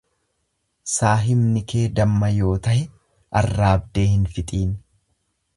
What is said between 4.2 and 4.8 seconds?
fixiin.